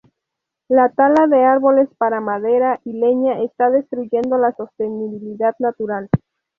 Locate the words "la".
0.67-0.89, 4.39-4.51